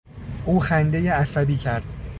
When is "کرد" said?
1.57-1.85